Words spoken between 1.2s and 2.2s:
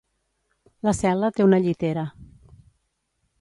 té una llitera.